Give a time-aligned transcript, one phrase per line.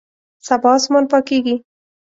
[0.47, 1.55] سبا اسمان پاکیږي